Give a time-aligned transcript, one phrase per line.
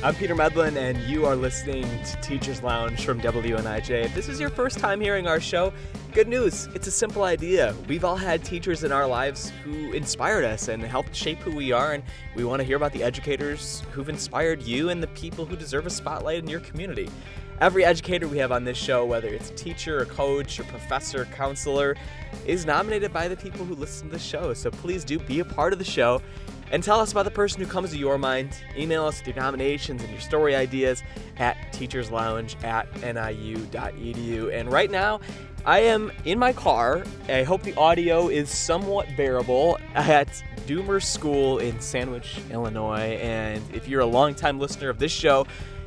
[0.00, 4.04] I'm Peter Medlin, and you are listening to Teachers Lounge from WNIJ.
[4.04, 5.72] If this is your first time hearing our show,
[6.12, 6.68] good news.
[6.72, 7.74] It's a simple idea.
[7.88, 11.72] We've all had teachers in our lives who inspired us and helped shape who we
[11.72, 12.04] are, and
[12.36, 15.84] we want to hear about the educators who've inspired you and the people who deserve
[15.84, 17.10] a spotlight in your community.
[17.60, 21.24] Every educator we have on this show, whether it's a teacher, a coach, a professor,
[21.24, 21.96] counselor,
[22.46, 24.54] is nominated by the people who listen to the show.
[24.54, 26.22] So please do be a part of the show
[26.70, 28.50] and tell us about the person who comes to your mind.
[28.76, 31.02] Email us with your nominations and your story ideas
[31.38, 34.52] at teacherslounge at niu.edu.
[34.52, 35.20] And right now,
[35.64, 37.04] I am in my car.
[37.28, 40.28] I hope the audio is somewhat bearable at
[40.66, 43.18] Doomer School in Sandwich, Illinois.
[43.20, 45.46] And if you're a longtime listener of this show,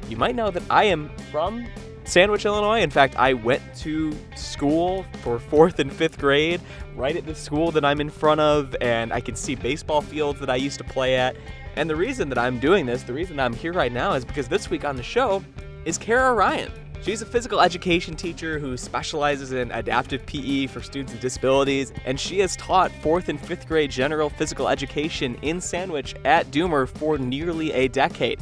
[0.09, 1.67] you might know that I am from
[2.04, 2.82] Sandwich, Illinois.
[2.82, 6.59] In fact, I went to school for fourth and fifth grade
[6.96, 10.40] right at the school that I'm in front of, and I can see baseball fields
[10.40, 11.36] that I used to play at.
[11.76, 14.48] And the reason that I'm doing this, the reason I'm here right now, is because
[14.48, 15.44] this week on the show
[15.86, 16.72] is Kara Ryan.
[17.02, 22.20] She's a physical education teacher who specializes in adaptive PE for students with disabilities, and
[22.20, 27.18] she has taught fourth and fifth grade general physical education in Sandwich at Doomer for
[27.18, 28.40] nearly a decade.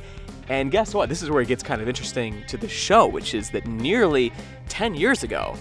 [0.49, 1.09] And guess what?
[1.09, 4.33] This is where it gets kind of interesting to the show, which is that nearly
[4.67, 5.55] 10 years ago,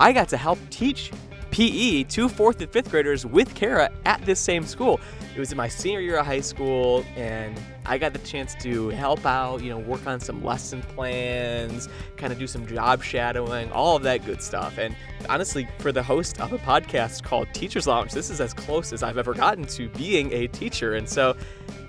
[0.00, 1.12] I got to help teach
[1.52, 5.00] PE to fourth and fifth graders with Kara at this same school.
[5.34, 8.88] It was in my senior year of high school, and I got the chance to
[8.90, 13.70] help out, you know, work on some lesson plans, kind of do some job shadowing,
[13.72, 14.78] all of that good stuff.
[14.78, 14.96] And
[15.28, 19.02] honestly, for the host of a podcast called Teachers Lounge, this is as close as
[19.02, 20.94] I've ever gotten to being a teacher.
[20.94, 21.36] And so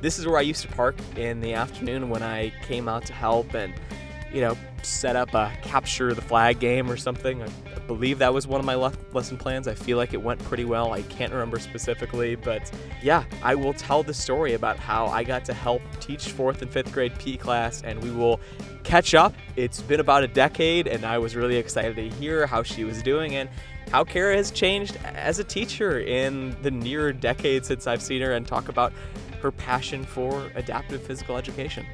[0.01, 3.13] this is where I used to park in the afternoon when I came out to
[3.13, 3.73] help and,
[4.33, 7.41] you know, set up a capture the flag game or something.
[7.41, 7.47] I,
[7.87, 9.67] believe that was one of my le- lesson plans.
[9.67, 10.91] I feel like it went pretty well.
[10.91, 12.69] I can't remember specifically, but
[13.01, 16.69] yeah, I will tell the story about how I got to help teach fourth and
[16.69, 18.39] fifth grade PE class, and we will
[18.83, 19.33] catch up.
[19.55, 23.01] It's been about a decade, and I was really excited to hear how she was
[23.01, 23.49] doing and
[23.91, 28.33] how Kara has changed as a teacher in the near decade since I've seen her
[28.33, 28.91] and talk about
[29.41, 31.85] her passion for adaptive physical education.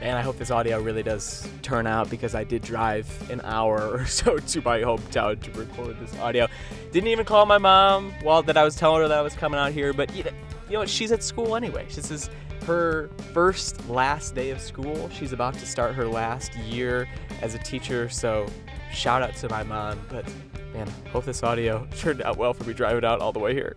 [0.00, 3.94] And I hope this audio really does turn out because I did drive an hour
[3.94, 6.46] or so to my hometown to record this audio.
[6.92, 9.58] Didn't even call my mom while that I was telling her that I was coming
[9.58, 10.30] out here, but you know,
[10.68, 10.86] you know?
[10.86, 11.86] She's at school anyway.
[11.92, 12.30] This is
[12.64, 15.08] her first last day of school.
[15.10, 17.08] She's about to start her last year
[17.42, 18.46] as a teacher, so
[18.92, 20.00] shout out to my mom.
[20.08, 20.26] But
[20.72, 23.76] man, hope this audio turned out well for me driving out all the way here.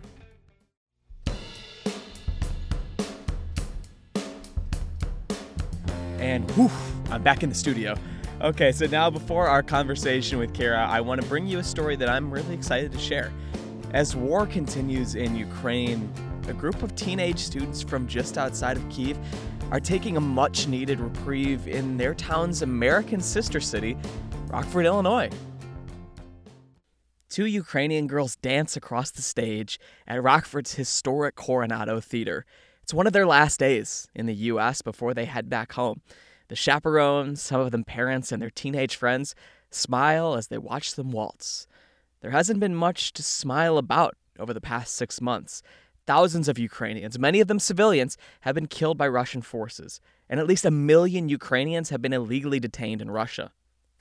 [6.22, 6.70] And whew,
[7.10, 7.96] I'm back in the studio.
[8.40, 11.96] Okay, so now before our conversation with Kara, I want to bring you a story
[11.96, 13.32] that I'm really excited to share.
[13.92, 16.08] As war continues in Ukraine,
[16.46, 19.18] a group of teenage students from just outside of Kiev
[19.72, 23.96] are taking a much needed reprieve in their town's American sister city,
[24.46, 25.28] Rockford, Illinois.
[27.30, 32.46] Two Ukrainian girls dance across the stage at Rockford's historic Coronado Theater.
[32.82, 34.82] It's one of their last days in the U.S.
[34.82, 36.00] before they head back home.
[36.48, 39.34] The chaperones, some of them parents and their teenage friends,
[39.70, 41.66] smile as they watch them waltz.
[42.20, 45.62] There hasn't been much to smile about over the past six months.
[46.06, 50.46] Thousands of Ukrainians, many of them civilians, have been killed by Russian forces, and at
[50.46, 53.52] least a million Ukrainians have been illegally detained in Russia.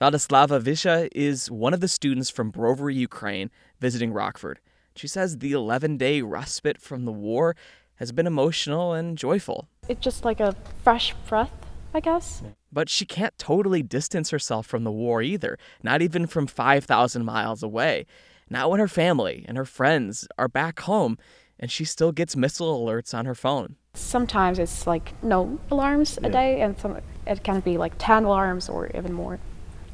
[0.02, 4.60] Vladislava Visha is one of the students from Brovary, Ukraine, visiting Rockford.
[4.96, 7.56] She says the 11 day respite from the war
[8.02, 9.70] has been emotional and joyful.
[9.88, 11.52] It's just like a fresh breath,
[11.94, 12.42] I guess.
[12.72, 17.62] But she can't totally distance herself from the war either, not even from 5,000 miles
[17.62, 18.08] away.
[18.50, 21.20] Not when her family and her friends are back home
[21.60, 23.76] and she still gets missile alerts on her phone.
[23.94, 26.98] Sometimes it's like no alarms a day, and some,
[27.28, 29.38] it can be like 10 alarms or even more.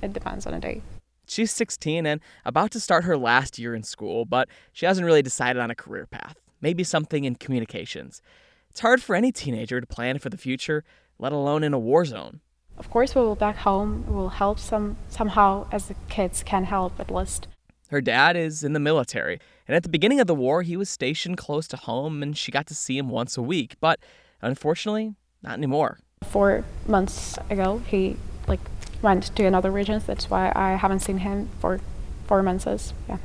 [0.01, 0.81] It depends on a day.
[1.27, 5.21] She's 16 and about to start her last year in school, but she hasn't really
[5.21, 8.21] decided on a career path maybe something in communications.
[8.69, 10.83] It's hard for any teenager to plan for the future,
[11.19, 12.41] let alone in a war zone.
[12.77, 14.05] Of course, we will back home.
[14.07, 17.47] We will help some somehow, as the kids can help at least.
[17.89, 20.89] Her dad is in the military, and at the beginning of the war, he was
[20.89, 23.77] stationed close to home, and she got to see him once a week.
[23.79, 23.99] But
[24.41, 25.99] unfortunately, not anymore.
[26.23, 28.17] Four months ago, he
[28.47, 28.59] like
[29.01, 30.01] went to another region.
[30.05, 31.79] That's why I haven't seen him for
[32.27, 32.93] four months.
[33.07, 33.17] Yeah.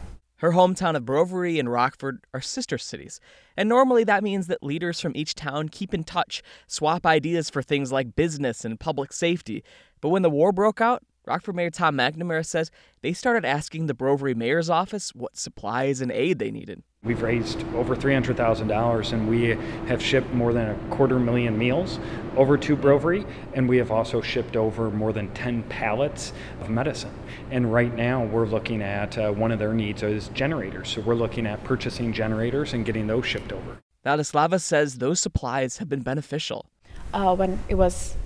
[0.43, 3.21] Her hometown of Brovary and Rockford are sister cities,
[3.57, 7.63] and normally that means that leaders from each town keep in touch, swap ideas for
[7.63, 9.63] things like business and public safety.
[10.01, 12.71] But when the war broke out, Rockford Mayor Tom McNamara says
[13.01, 16.83] they started asking the Brovary Mayor's office what supplies and aid they needed.
[17.05, 19.57] We've raised over $300,000 and we
[19.89, 21.99] have shipped more than a quarter million meals
[22.37, 27.13] over to Brovary, and we have also shipped over more than 10 pallets of medicine.
[27.51, 30.91] And right now, we're looking at uh, one of their needs is generators.
[30.91, 33.79] So we're looking at purchasing generators and getting those shipped over.
[34.07, 36.67] Vladislava says those supplies have been beneficial.
[37.13, 38.17] Uh, when it was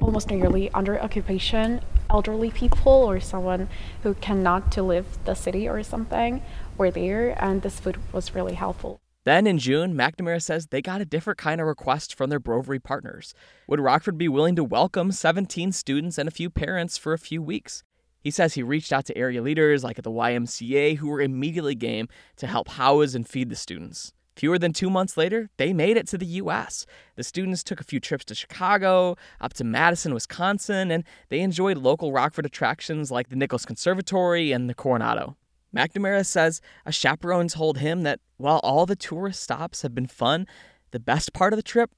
[0.00, 1.80] almost nearly under occupation,
[2.10, 3.68] elderly people or someone
[4.02, 6.42] who cannot to leave the city or something
[6.76, 9.00] were there, and this food was really helpful.
[9.24, 12.82] Then in June, McNamara says they got a different kind of request from their Brovary
[12.82, 13.34] partners.
[13.66, 17.42] Would Rockford be willing to welcome 17 students and a few parents for a few
[17.42, 17.82] weeks?
[18.20, 21.74] He says he reached out to area leaders like at the YMCA who were immediately
[21.74, 24.12] game to help house and feed the students.
[24.38, 26.86] Fewer than two months later, they made it to the U.S.
[27.16, 31.76] The students took a few trips to Chicago, up to Madison, Wisconsin, and they enjoyed
[31.76, 35.36] local Rockford attractions like the Nicholas Conservatory and the Coronado.
[35.74, 40.46] McNamara says a chaperone told him that while all the tourist stops have been fun,
[40.92, 41.90] the best part of the trip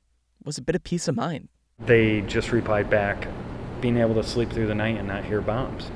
[0.43, 1.51] was a bit of peace of mind.
[1.79, 3.29] They just replied back,
[3.83, 5.91] being able to sleep through the night and not hear bombs.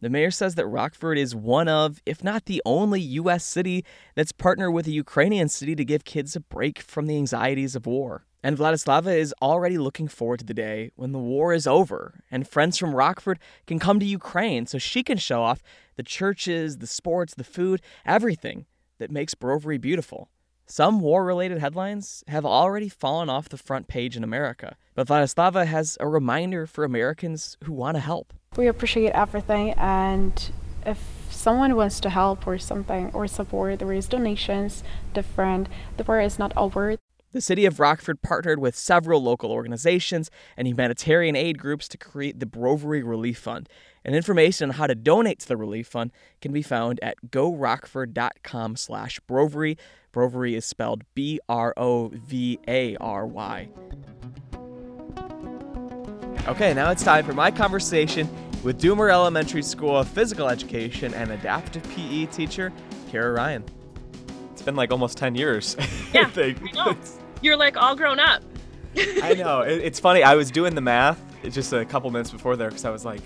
[0.00, 3.44] The mayor says that Rockford is one of, if not the only, U.S.
[3.44, 7.76] city that's partnered with a Ukrainian city to give kids a break from the anxieties
[7.76, 8.24] of war.
[8.42, 12.48] And Vladislava is already looking forward to the day when the war is over and
[12.48, 15.62] friends from Rockford can come to Ukraine so she can show off
[15.96, 18.64] the churches, the sports, the food, everything
[18.98, 20.30] that makes Brovary beautiful.
[20.64, 25.66] Some war related headlines have already fallen off the front page in America, but Vladislava
[25.66, 28.32] has a reminder for Americans who want to help.
[28.56, 30.50] We appreciate everything, and
[30.84, 30.98] if
[31.30, 34.82] someone wants to help or something or support, there is donations,
[35.14, 35.68] different.
[35.96, 36.96] The war is not over.
[37.30, 42.40] The city of Rockford partnered with several local organizations and humanitarian aid groups to create
[42.40, 43.68] the Brovary Relief Fund.
[44.04, 46.10] And information on how to donate to the relief fund
[46.40, 49.78] can be found at gorockford.com slash Brovary.
[50.12, 51.78] Brovary is spelled B-R-O-V-A-R-Y.
[56.48, 58.28] Okay, now it's time for my conversation
[58.62, 62.72] with Doomer Elementary School physical education and adaptive PE teacher,
[63.10, 63.62] Kara Ryan.
[64.52, 65.76] It's been like almost 10 years.
[66.12, 66.58] Yeah, I, think.
[66.62, 66.96] I know.
[67.40, 68.42] You're like all grown up.
[69.22, 69.60] I know.
[69.60, 70.24] It's funny.
[70.24, 73.20] I was doing the math just a couple minutes before there because I was like,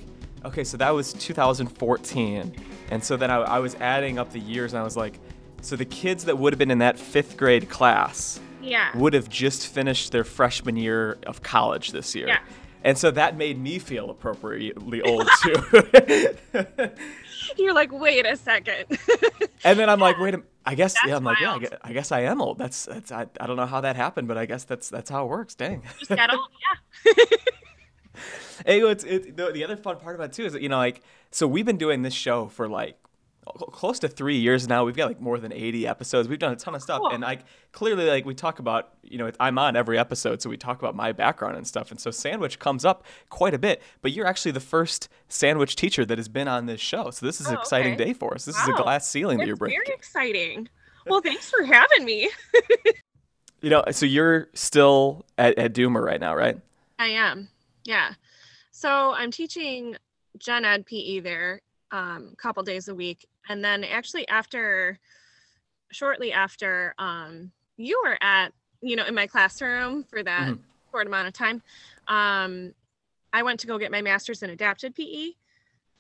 [0.44, 2.55] okay, so that was 2014.
[2.90, 5.19] And so then I, I, was adding up the years and I was like,
[5.62, 8.94] so the kids that would have been in that fifth grade class yeah.
[8.96, 12.28] would have just finished their freshman year of college this year.
[12.28, 12.40] Yeah.
[12.84, 16.36] And so that made me feel appropriately old too.
[17.56, 18.84] You're like, wait a second.
[19.64, 21.16] and then I'm like, wait a I guess that's yeah.
[21.16, 21.40] I'm wild.
[21.40, 21.54] like yeah.
[21.54, 22.58] I guess, I guess, I am old.
[22.58, 25.25] That's that's I, I don't know how that happened, but I guess that's that's how
[25.25, 25.54] it works.
[25.54, 25.82] Dang.
[25.98, 26.48] Just got old,
[27.04, 27.12] yeah.
[28.64, 30.78] hey, it's it, the, the other fun part about it too is that you know
[30.78, 32.96] like so we've been doing this show for like
[33.44, 34.85] close to three years now.
[34.85, 36.29] We've got like more than 80 episodes.
[36.29, 37.00] We've done a ton of stuff.
[37.00, 37.11] Cool.
[37.11, 37.41] And like
[37.73, 40.41] clearly, like we talk about, you know, I'm on every episode.
[40.43, 41.91] So we talk about my background and stuff.
[41.91, 43.82] And so sandwich comes up quite a bit.
[44.02, 47.11] But you're actually the first sandwich teacher that has been on this show.
[47.11, 48.06] So this is an oh, exciting okay.
[48.06, 48.44] day for us.
[48.44, 48.75] This wow.
[48.75, 49.81] is a glass ceiling that you're breaking.
[49.85, 50.69] Very exciting.
[51.06, 52.31] Well, thanks for having me.
[53.61, 56.58] you know, so you're still at, at Doomer right now, right?
[56.99, 57.49] I am.
[57.85, 58.14] Yeah.
[58.70, 59.96] So I'm teaching
[60.38, 61.61] gen ed PE there
[61.91, 64.99] um, a couple days a week and then actually after
[65.91, 70.63] shortly after um, you were at you know in my classroom for that mm-hmm.
[70.91, 71.63] short amount of time
[72.08, 72.72] um,
[73.32, 75.31] i went to go get my master's in adapted pe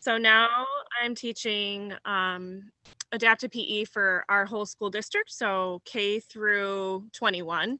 [0.00, 0.66] so now
[1.02, 2.70] i'm teaching um,
[3.12, 7.78] adapted pe for our whole school district so k through 21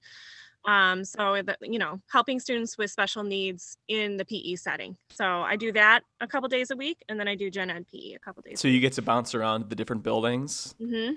[0.64, 4.96] um, so that you know helping students with special needs in the pe setting.
[5.10, 7.86] So i do that a couple days a week and then i do gen ed
[7.92, 10.74] pe a couple days so you get to bounce around the different buildings?
[10.80, 11.14] Mm-hmm.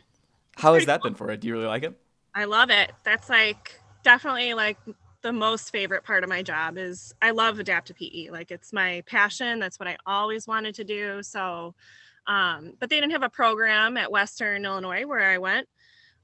[0.55, 1.11] how has that cool.
[1.11, 1.37] been for you?
[1.37, 1.93] Do you really like it?
[2.35, 2.91] I love it.
[3.03, 4.77] That's like definitely like
[5.23, 9.03] the most favorite part of my job is i love adaptive pe like it's my
[9.07, 9.59] passion.
[9.59, 11.23] That's what i always wanted to do.
[11.23, 11.73] So
[12.27, 15.67] um, but they didn't have a program at western illinois where i went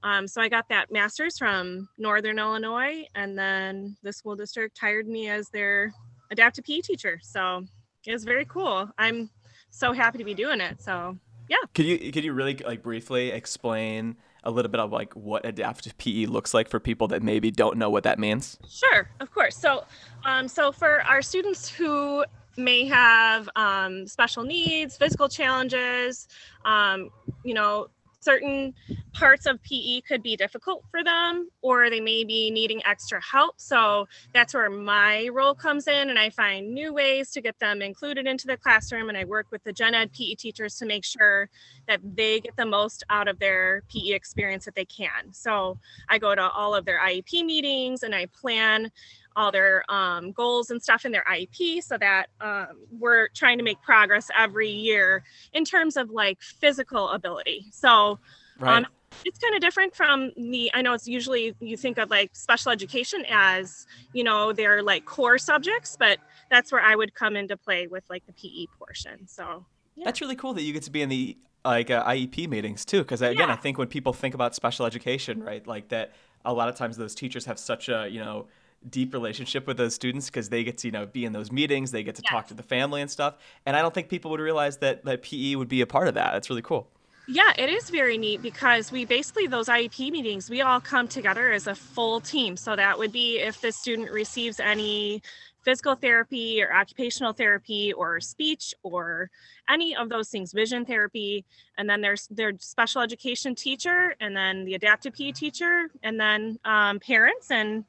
[0.03, 5.07] um, so I got that master's from Northern Illinois, and then the school district hired
[5.07, 5.93] me as their
[6.29, 7.19] adaptive PE teacher.
[7.23, 7.63] So
[8.05, 8.89] it was very cool.
[8.97, 9.29] I'm
[9.69, 10.81] so happy to be doing it.
[10.81, 11.17] So
[11.49, 11.57] yeah.
[11.73, 15.97] Could you could you really like briefly explain a little bit of like what adaptive
[15.97, 18.57] PE looks like for people that maybe don't know what that means?
[18.67, 19.55] Sure, of course.
[19.55, 19.85] So,
[20.25, 22.25] um, so for our students who
[22.57, 26.27] may have um, special needs, physical challenges,
[26.65, 27.09] um,
[27.43, 27.87] you know,
[28.23, 28.73] certain
[29.13, 33.59] parts of PE could be difficult for them or they may be needing extra help.
[33.59, 37.81] So that's where my role comes in and I find new ways to get them
[37.81, 41.03] included into the classroom and I work with the gen ed PE teachers to make
[41.03, 41.49] sure
[41.87, 45.31] that they get the most out of their PE experience that they can.
[45.31, 45.77] So
[46.09, 48.91] I go to all of their IEP meetings and I plan
[49.35, 52.67] all their um, goals and stuff in their IEP so that um,
[52.99, 55.23] we're trying to make progress every year
[55.53, 57.65] in terms of like physical ability.
[57.71, 58.19] So
[58.59, 58.77] right.
[58.77, 58.87] um,
[59.25, 62.71] it's kind of different from the i know it's usually you think of like special
[62.71, 66.17] education as you know they're like core subjects but
[66.49, 70.05] that's where i would come into play with like the pe portion so yeah.
[70.05, 72.99] that's really cool that you get to be in the like uh, iep meetings too
[72.99, 73.53] because again yeah.
[73.53, 76.13] i think when people think about special education right like that
[76.45, 78.47] a lot of times those teachers have such a you know
[78.89, 81.91] deep relationship with those students because they get to you know be in those meetings
[81.91, 83.35] they get to talk to the family and stuff
[83.65, 86.13] and i don't think people would realize that that pe would be a part of
[86.13, 86.89] that that's really cool
[87.25, 91.53] yeah, it is very neat because we basically, those IEP meetings, we all come together
[91.53, 92.57] as a full team.
[92.57, 95.21] So that would be if the student receives any
[95.63, 99.29] physical therapy or occupational therapy or speech or
[99.69, 101.45] any of those things, vision therapy.
[101.77, 106.59] And then there's their special education teacher and then the adaptive PE teacher and then
[106.65, 107.85] um, parents and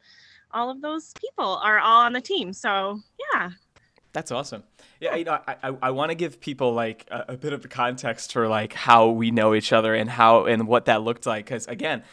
[0.55, 2.53] all of those people are all on the team.
[2.53, 3.01] So
[3.35, 3.51] yeah.
[4.13, 4.63] That's awesome.
[5.01, 7.63] Yeah, you know, I, I, I want to give people like a, a, bit of
[7.63, 11.27] the context for like how we know each other and how and what that looked
[11.27, 11.47] like.
[11.47, 12.05] Because again,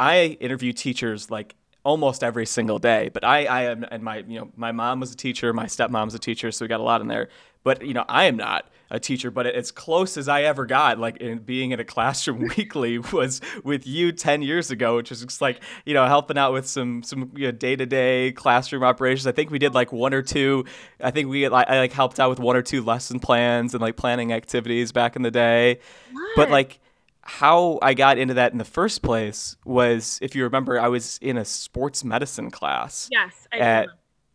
[0.00, 1.54] I interview teachers like
[1.84, 3.08] almost every single day.
[3.08, 6.14] But I, I am, and my, you know, my mom was a teacher, my stepmom's
[6.14, 7.28] a teacher, so we got a lot in there.
[7.62, 10.98] But you know, I am not a teacher, but as close as I ever got,
[10.98, 15.22] like in being in a classroom weekly, was with you ten years ago, which was
[15.22, 19.26] just like you know helping out with some some you know, day-to-day classroom operations.
[19.26, 20.64] I think we did like one or two.
[21.00, 23.80] I think we like I like helped out with one or two lesson plans and
[23.80, 25.80] like planning activities back in the day.
[26.12, 26.36] What?
[26.36, 26.80] But like
[27.28, 31.18] how I got into that in the first place was, if you remember, I was
[31.20, 33.06] in a sports medicine class.
[33.12, 33.92] Yes, I at remember.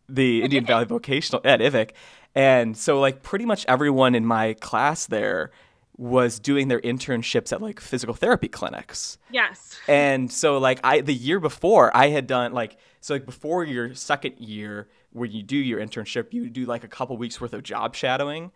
[0.08, 1.90] the Indian Valley Vocational at IVIC,
[2.34, 5.50] and so like pretty much everyone in my class there
[5.96, 9.18] was doing their internships at like physical therapy clinics.
[9.30, 9.78] Yes.
[9.86, 13.94] And so like I the year before I had done like so like before your
[13.94, 17.62] second year where you do your internship, you do like a couple weeks worth of
[17.62, 18.50] job shadowing.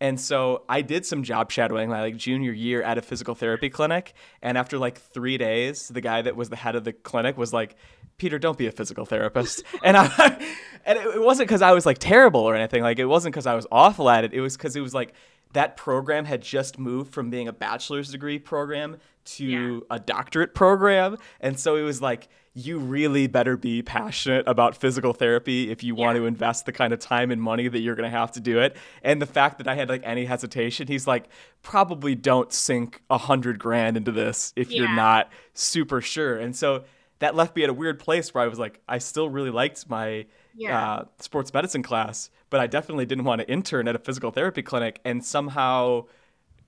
[0.00, 3.70] And so I did some job shadowing my like junior year at a physical therapy
[3.70, 4.12] clinic.
[4.42, 7.52] And after like three days, the guy that was the head of the clinic was
[7.52, 7.76] like,
[8.18, 9.62] Peter, don't be a physical therapist.
[9.84, 10.54] and I,
[10.84, 12.82] and it, wasn't because I was like terrible or anything.
[12.82, 14.32] Like it wasn't because I was awful at it.
[14.32, 15.14] It was because it was like
[15.52, 19.80] that program had just moved from being a bachelor's degree program to yeah.
[19.90, 21.16] a doctorate program.
[21.40, 25.96] And so it was like, you really better be passionate about physical therapy if you
[25.96, 26.04] yeah.
[26.04, 28.40] want to invest the kind of time and money that you're going to have to
[28.40, 28.76] do it.
[29.02, 31.28] And the fact that I had like any hesitation, he's like,
[31.62, 34.80] probably don't sink a hundred grand into this if yeah.
[34.80, 36.36] you're not super sure.
[36.36, 36.84] And so
[37.24, 39.88] that left me at a weird place where I was like, I still really liked
[39.88, 40.92] my yeah.
[40.92, 44.60] uh, sports medicine class, but I definitely didn't want to intern at a physical therapy
[44.60, 45.00] clinic.
[45.06, 46.04] And somehow,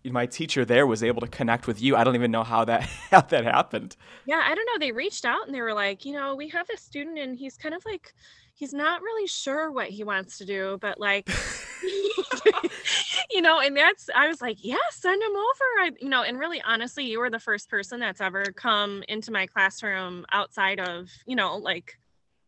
[0.03, 1.95] my teacher there was able to connect with you.
[1.95, 3.97] I don't even know how that how that happened.
[4.25, 4.79] Yeah, I don't know.
[4.79, 7.59] They reached out and they were like, you know, we have a student and he's
[7.59, 8.15] kind of like
[8.57, 11.29] he's not really sure what he wants to do, but like
[13.31, 15.65] you know, and that's I was like, yeah, send him over.
[15.81, 19.31] I you know, and really honestly, you were the first person that's ever come into
[19.31, 21.99] my classroom outside of, you know, like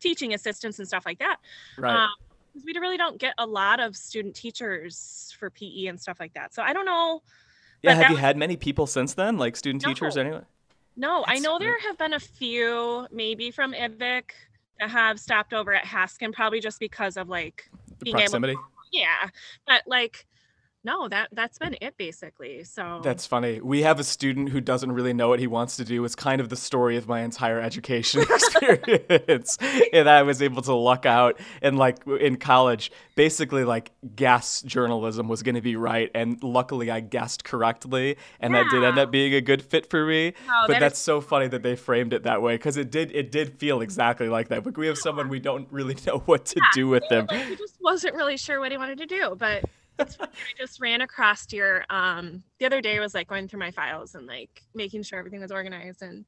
[0.00, 1.36] teaching assistants and stuff like that.
[1.76, 1.94] Right.
[1.94, 2.10] Um,
[2.64, 6.52] we really don't get a lot of student teachers for PE and stuff like that.
[6.52, 7.22] So I don't know
[7.82, 9.90] yeah, have you had many people since then, like student no.
[9.90, 10.42] teachers anyway?
[10.96, 14.30] No, That's I know there have been a few, maybe from IVIC,
[14.80, 17.68] that have stopped over at Haskin, probably just because of like
[18.02, 18.52] being proximity.
[18.52, 18.62] able.
[18.92, 19.28] Yeah,
[19.66, 20.26] but like
[20.84, 24.92] no that that's been it basically so that's funny we have a student who doesn't
[24.92, 27.60] really know what he wants to do it's kind of the story of my entire
[27.60, 29.58] education experience
[29.92, 35.26] and i was able to luck out and like in college basically like guess journalism
[35.26, 38.62] was going to be right and luckily i guessed correctly and yeah.
[38.62, 41.04] that did end up being a good fit for me oh, but that that's is-
[41.04, 44.28] so funny that they framed it that way because it did it did feel exactly
[44.28, 47.02] like that but we have someone we don't really know what to yeah, do with
[47.08, 49.64] them like he just wasn't really sure what he wanted to do but.
[49.98, 54.14] I just ran across your um the other day was like going through my files
[54.14, 56.24] and like making sure everything was organized and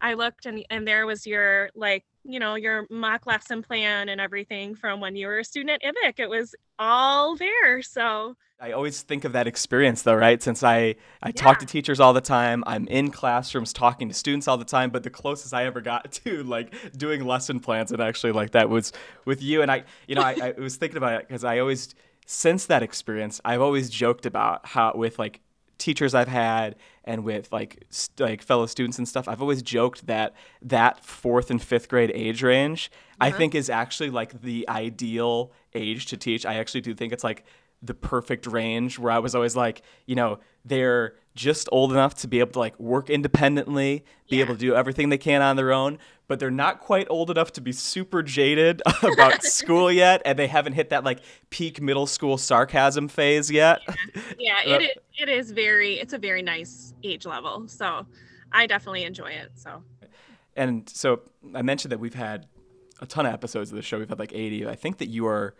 [0.00, 4.20] I looked and and there was your like you know your mock lesson plan and
[4.20, 6.20] everything from when you were a student at IVIC.
[6.20, 7.82] It was all there.
[7.82, 10.42] So I always think of that experience though, right?
[10.42, 11.32] Since I I yeah.
[11.32, 14.90] talk to teachers all the time, I'm in classrooms talking to students all the time,
[14.90, 18.68] but the closest I ever got to like doing lesson plans and actually like that
[18.68, 18.92] was
[19.24, 19.62] with you.
[19.62, 21.94] And I, you know, I, I was thinking about it because I always
[22.30, 25.40] since that experience, I've always joked about how with like
[25.78, 30.06] teachers I've had and with like st- like fellow students and stuff, I've always joked
[30.06, 32.88] that that fourth and fifth grade age range
[33.20, 33.38] I Uh-huh.
[33.38, 36.46] think is actually like the ideal age to teach.
[36.46, 37.44] I actually do think it's like
[37.82, 42.28] the perfect range where I was always like, you know, they're just old enough to
[42.28, 44.44] be able to like work independently, be Yeah.
[44.44, 47.52] able to do everything they can on their own, but they're not quite old enough
[47.54, 52.06] to be super jaded about school yet, and they haven't hit that like peak middle
[52.06, 53.80] school sarcasm phase yet.
[54.38, 57.66] Yeah, Uh, it is, it is very it's a very nice age level.
[57.68, 58.04] So
[58.52, 59.52] I definitely enjoy it.
[59.54, 59.82] So
[60.54, 61.22] And so
[61.54, 62.46] I mentioned that we've had
[63.00, 63.98] a ton of episodes of the show.
[63.98, 64.66] We've had like 80.
[64.66, 65.54] I think that you are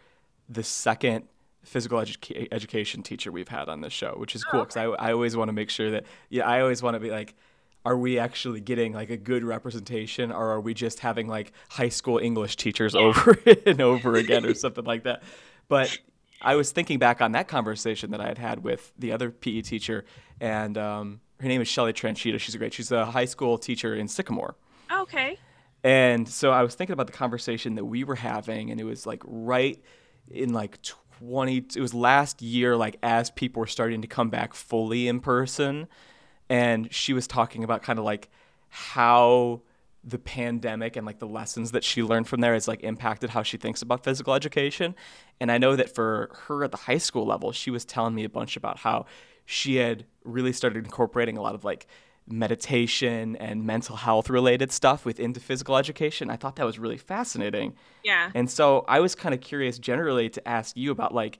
[0.50, 1.24] the second
[1.70, 5.12] physical educa- education teacher we've had on this show, which is cool because I, I
[5.12, 7.36] always want to make sure that, yeah, I always want to be like,
[7.84, 11.88] are we actually getting like a good representation or are we just having like high
[11.88, 15.22] school English teachers over and over again or something like that?
[15.68, 15.96] But
[16.42, 19.60] I was thinking back on that conversation that I had had with the other PE
[19.60, 20.04] teacher,
[20.40, 22.40] and um, her name is Shelly Tranchita.
[22.40, 22.74] She's a great.
[22.74, 24.56] She's a high school teacher in Sycamore.
[24.90, 25.38] okay.
[25.84, 29.06] And so I was thinking about the conversation that we were having, and it was
[29.06, 29.80] like right
[30.30, 30.78] in like
[31.20, 35.20] 20, it was last year, like as people were starting to come back fully in
[35.20, 35.86] person.
[36.48, 38.30] And she was talking about kind of like
[38.68, 39.62] how
[40.02, 43.42] the pandemic and like the lessons that she learned from there has like impacted how
[43.42, 44.94] she thinks about physical education.
[45.40, 48.24] And I know that for her at the high school level, she was telling me
[48.24, 49.06] a bunch about how
[49.44, 51.86] she had really started incorporating a lot of like
[52.28, 56.30] meditation and mental health related stuff within the physical education.
[56.30, 57.74] I thought that was really fascinating.
[58.04, 58.30] Yeah.
[58.34, 61.38] And so I was kind of curious generally to ask you about like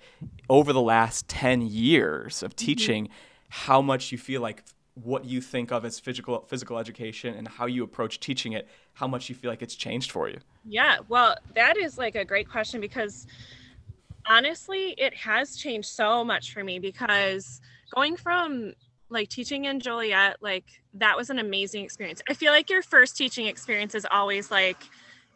[0.48, 2.66] over the last 10 years of mm-hmm.
[2.66, 3.08] teaching,
[3.48, 7.66] how much you feel like what you think of as physical physical education and how
[7.66, 10.38] you approach teaching it, how much you feel like it's changed for you.
[10.64, 13.26] Yeah, well, that is like a great question because
[14.26, 17.60] honestly, it has changed so much for me because
[17.94, 18.74] going from
[19.10, 20.64] like teaching in Joliet, like
[20.94, 22.22] that was an amazing experience.
[22.28, 24.82] I feel like your first teaching experience is always like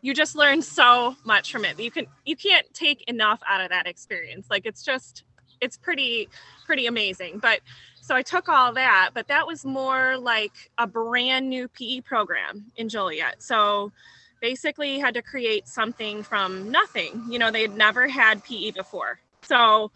[0.02, 1.80] you just learn so much from it.
[1.80, 4.46] You can you can't take enough out of that experience.
[4.50, 5.24] Like it's just
[5.60, 6.28] it's pretty
[6.66, 7.38] pretty amazing.
[7.38, 7.60] But
[8.00, 12.66] so I took all that, but that was more like a brand new PE program
[12.76, 13.42] in Joliet.
[13.42, 13.92] So
[14.42, 17.24] basically had to create something from nothing.
[17.30, 19.18] You know, they had never had PE before.
[19.40, 19.90] So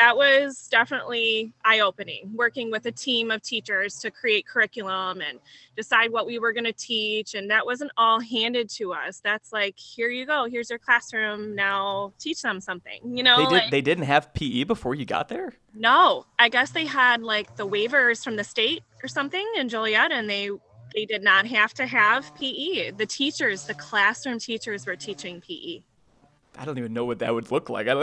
[0.00, 5.38] that was definitely eye opening, working with a team of teachers to create curriculum and
[5.76, 7.34] decide what we were going to teach.
[7.34, 9.20] And that wasn't all handed to us.
[9.22, 11.54] That's like, here you go, here's your classroom.
[11.54, 13.36] Now teach them something, you know?
[13.36, 15.52] They did like- they didn't have PE before you got there?
[15.76, 20.12] no, I guess they had like the waivers from the state or something in Joliet,
[20.12, 20.50] and they
[20.94, 22.92] they did not have to have PE.
[22.92, 25.40] The teachers, the classroom teachers, were teaching.
[25.40, 25.80] PE.
[26.58, 27.88] I don't even know what that would look like.
[27.88, 27.94] I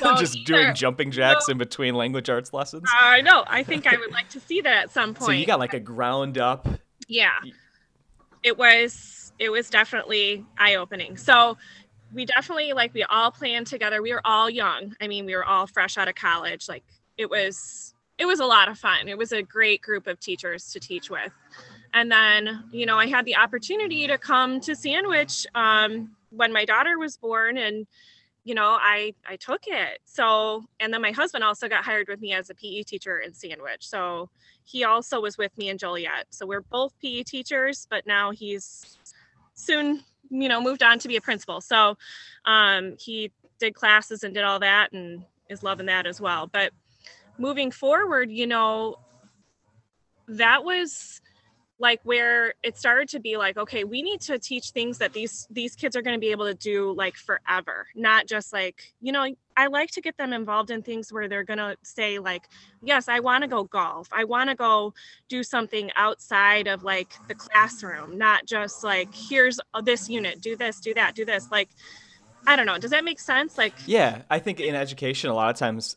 [0.00, 2.88] don't just doing jumping jacks in between language arts lessons.
[2.92, 3.44] I know.
[3.46, 5.18] I think I would like to see that at some point.
[5.28, 6.66] So you got like a ground up.
[7.06, 7.38] Yeah.
[8.42, 11.56] It was it was definitely eye opening so
[12.12, 14.00] we definitely like we all planned together.
[14.00, 14.94] We were all young.
[15.00, 16.68] I mean we were all fresh out of college.
[16.68, 16.84] Like
[17.18, 19.08] it was it was a lot of fun.
[19.08, 21.32] It was a great group of teachers to teach with.
[21.92, 26.64] And then you know i had the opportunity to come to sandwich um, when my
[26.64, 27.86] daughter was born and
[28.44, 32.20] you know i i took it so and then my husband also got hired with
[32.20, 34.28] me as a pe teacher in sandwich so
[34.68, 36.26] he also was with me in Joliet.
[36.28, 38.98] So we're both PE teachers, but now he's
[39.54, 41.62] soon, you know, moved on to be a principal.
[41.62, 41.96] So
[42.44, 46.48] um, he did classes and did all that and is loving that as well.
[46.48, 46.72] But
[47.38, 48.96] moving forward, you know,
[50.28, 51.22] that was
[51.78, 55.46] like where it started to be like okay we need to teach things that these
[55.50, 59.12] these kids are going to be able to do like forever not just like you
[59.12, 62.48] know i like to get them involved in things where they're going to say like
[62.82, 64.08] yes i want to go golf.
[64.12, 64.94] I want to go
[65.28, 70.80] do something outside of like the classroom not just like here's this unit do this
[70.80, 71.50] do that do this.
[71.50, 71.68] Like
[72.46, 72.78] i don't know.
[72.78, 73.58] Does that make sense?
[73.58, 75.96] Like Yeah, I think in education, a lot of times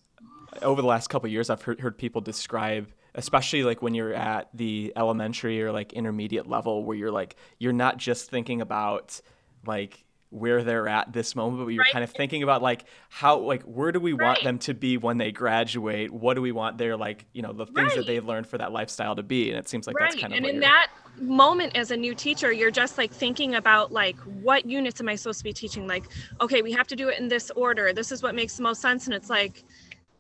[0.62, 4.50] over the last couple years, I've heard, heard people describe, especially like when you're at
[4.54, 9.20] the elementary or like intermediate level, where you're like, you're not just thinking about
[9.66, 11.92] like where they're at this moment, but you're Right.
[11.92, 15.18] kind of thinking about like how, like, where do we want them to be when
[15.18, 16.10] they graduate?
[16.10, 18.06] What do we want their, like, you know, the things that Right.
[18.08, 19.50] they learned for that lifestyle to be?
[19.50, 20.88] And it seems like right that's kind of and in you're- that
[21.20, 25.14] moment as a new teacher you're just like thinking about like what units am i
[25.16, 26.06] supposed to be teaching like
[26.40, 28.82] okay we have to do it in this order this is what makes the most
[28.82, 29.64] sense and it's like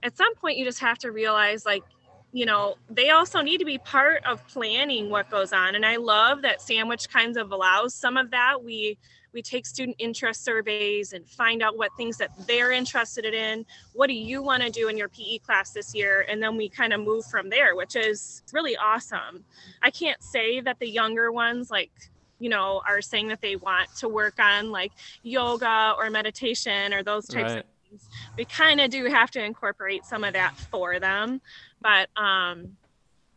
[0.04, 1.82] at some point you just have to realize like
[2.33, 5.75] you know, they also need to be part of planning what goes on.
[5.75, 8.63] And I love that Sandwich kinds of allows some of that.
[8.63, 8.97] We
[9.33, 13.65] we take student interest surveys and find out what things that they're interested in.
[13.93, 16.25] What do you want to do in your PE class this year?
[16.29, 19.45] And then we kind of move from there, which is really awesome.
[19.81, 21.91] I can't say that the younger ones like
[22.39, 24.91] you know are saying that they want to work on like
[25.23, 27.59] yoga or meditation or those types right.
[27.59, 31.39] of things we kind of do have to incorporate some of that for them
[31.81, 32.77] but um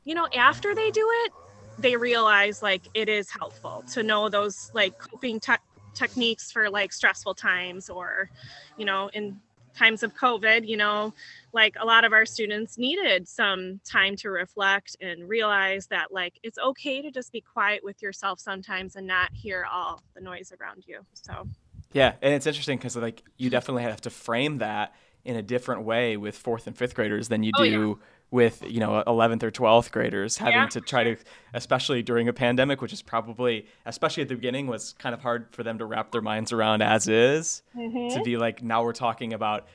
[0.05, 1.33] you know after they do it
[1.79, 5.55] they realize like it is helpful to know those like coping te-
[5.95, 8.31] techniques for like stressful times or
[8.77, 9.41] you know in
[9.77, 11.13] times of covid you know
[11.53, 16.39] like a lot of our students needed some time to reflect and realize that like
[16.43, 20.53] it's okay to just be quiet with yourself sometimes and not hear all the noise
[20.61, 21.49] around you so.
[21.93, 25.83] Yeah and it's interesting because like you definitely have to frame that in a different
[25.83, 27.95] way with fourth and fifth graders than you oh, do yeah
[28.35, 30.67] with you know 11th or 12th graders having yeah.
[30.67, 31.17] to try to
[31.55, 35.47] especially during a pandemic which is probably especially at the beginning was kind of hard
[35.53, 38.13] for them to wrap their minds around as is mm-hmm.
[38.13, 39.69] to be like now we're talking about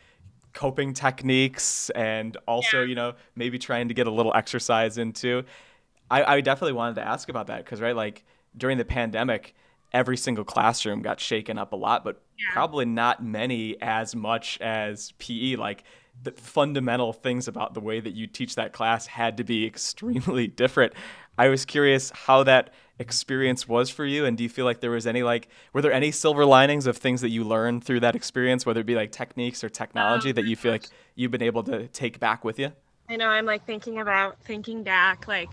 [0.52, 2.88] coping techniques and also yeah.
[2.88, 5.42] you know maybe trying to get a little exercise into
[6.12, 8.26] i, I definitely wanted to ask about that because right like
[8.58, 9.56] during the pandemic
[9.94, 12.52] every single classroom got shaken up a lot but yeah.
[12.52, 15.86] probably not many as much as pe like
[16.24, 20.48] the fundamental things about the way that you teach that class had to be extremely
[20.48, 20.94] different.
[21.38, 24.92] I was curious how that experience was for you and do you feel like there
[24.92, 28.14] was any like were there any silver linings of things that you learned through that
[28.14, 31.42] experience whether it be like techniques or technology oh, that you feel like you've been
[31.42, 32.74] able to take back with you?
[33.08, 35.50] I know I'm like thinking about thinking back like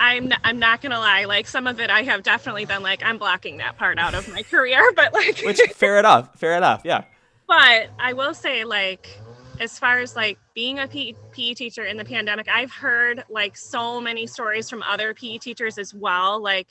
[0.00, 1.24] I'm I'm not gonna lie.
[1.24, 4.32] Like some of it, I have definitely been like I'm blocking that part out of
[4.32, 4.92] my career.
[4.94, 7.02] But like, which fair enough, fair enough, yeah
[7.48, 9.08] but I will say, like,
[9.60, 14.00] as far as like being a PE teacher in the pandemic, I've heard like so
[14.00, 16.68] many stories from other PE teachers as well, like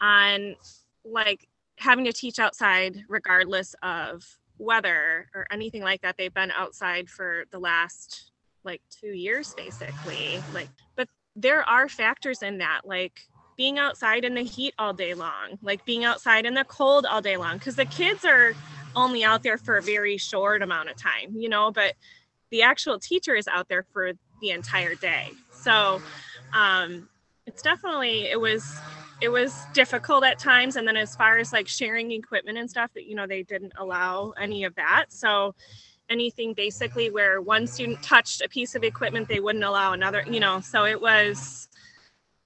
[0.00, 0.56] on
[1.04, 4.24] like having to teach outside regardless of
[4.58, 6.16] weather or anything like that.
[6.18, 8.32] They've been outside for the last
[8.64, 10.44] like two years basically.
[10.50, 13.20] Like, but there are factors in that, like
[13.56, 17.20] being outside in the heat all day long, like being outside in the cold all
[17.22, 18.56] day long, because the kids are
[18.96, 21.94] only out there for a very short amount of time, you know, but
[22.50, 25.30] the actual teacher is out there for the entire day.
[25.52, 26.00] So
[26.52, 27.08] um,
[27.46, 28.76] it's definitely, it was,
[29.20, 30.76] it was difficult at times.
[30.76, 33.72] And then as far as like sharing equipment and stuff that, you know, they didn't
[33.76, 35.06] allow any of that.
[35.08, 35.54] So
[36.10, 40.40] anything basically where one student touched a piece of equipment, they wouldn't allow another, you
[40.40, 41.68] know, so it was,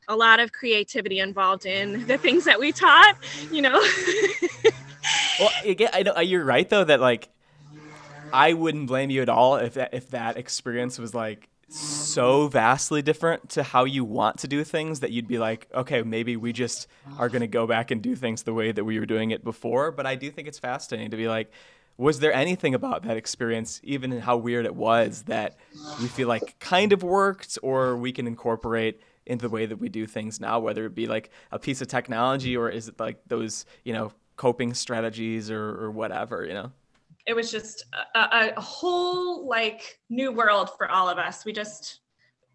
[0.08, 3.14] a lot of creativity involved in the things that we taught,
[3.52, 3.84] you know.
[5.38, 7.28] well, again, I know uh, you're right though that like
[8.32, 13.02] I wouldn't blame you at all if that if that experience was like so vastly
[13.02, 16.52] different to how you want to do things that you'd be like, okay, maybe we
[16.52, 19.30] just are going to go back and do things the way that we were doing
[19.30, 19.92] it before.
[19.92, 21.52] But I do think it's fascinating to be like,
[21.98, 25.58] was there anything about that experience, even how weird it was, that
[26.00, 29.88] we feel like kind of worked or we can incorporate into the way that we
[29.90, 33.20] do things now, whether it be like a piece of technology or is it like
[33.26, 36.72] those, you know, coping strategies or, or whatever, you know?
[37.26, 41.44] It was just a, a whole like new world for all of us.
[41.44, 42.00] We just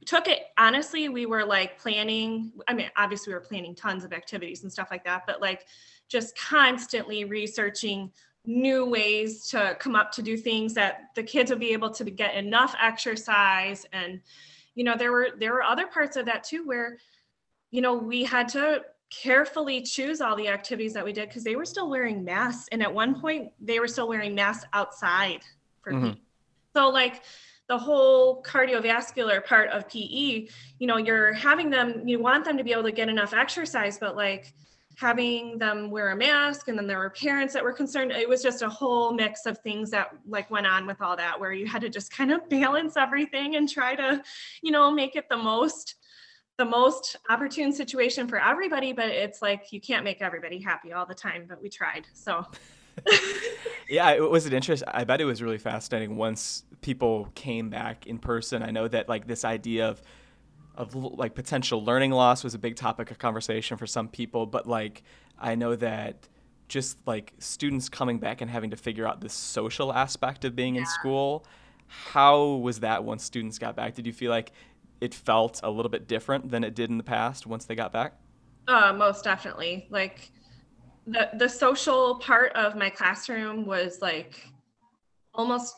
[0.05, 4.11] took it honestly we were like planning i mean obviously we were planning tons of
[4.11, 5.65] activities and stuff like that but like
[6.09, 8.11] just constantly researching
[8.45, 12.03] new ways to come up to do things that the kids would be able to
[12.03, 14.19] get enough exercise and
[14.75, 16.97] you know there were there were other parts of that too where
[17.71, 18.81] you know we had to
[19.21, 22.81] carefully choose all the activities that we did because they were still wearing masks and
[22.81, 25.41] at one point they were still wearing masks outside
[25.81, 26.11] for mm-hmm.
[26.75, 27.21] so like
[27.69, 30.47] the whole cardiovascular part of PE,
[30.79, 33.97] you know, you're having them, you want them to be able to get enough exercise,
[33.97, 34.53] but like
[34.97, 38.11] having them wear a mask and then there were parents that were concerned.
[38.11, 41.39] It was just a whole mix of things that like went on with all that
[41.39, 44.21] where you had to just kind of balance everything and try to,
[44.61, 45.95] you know, make it the most
[46.63, 51.05] the most opportune situation for everybody, but it's like you can't make everybody happy all
[51.05, 52.05] the time, but we tried.
[52.13, 52.45] So
[53.89, 54.83] yeah, it was an interest.
[54.87, 58.63] I bet it was really fascinating once people came back in person.
[58.63, 60.01] I know that like this idea of
[60.75, 64.67] of like potential learning loss was a big topic of conversation for some people, but
[64.67, 65.03] like
[65.37, 66.27] I know that
[66.67, 70.75] just like students coming back and having to figure out the social aspect of being
[70.75, 70.81] yeah.
[70.81, 71.45] in school.
[71.87, 73.93] How was that once students got back?
[73.93, 74.51] Did you feel like
[75.03, 77.91] it felt a little bit different than it did in the past once they got
[77.91, 78.13] back?
[78.69, 79.85] Uh, most definitely.
[79.89, 80.31] Like
[81.05, 84.47] the the social part of my classroom was like
[85.33, 85.75] almost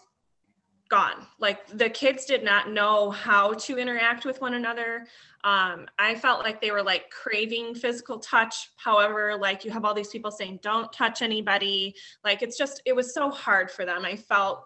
[0.89, 1.25] gone.
[1.39, 5.07] Like the kids did not know how to interact with one another.
[5.43, 8.69] Um, I felt like they were like craving physical touch.
[8.77, 11.95] However, like you have all these people saying, don't touch anybody.
[12.23, 14.05] Like it's just, it was so hard for them.
[14.05, 14.63] I felt,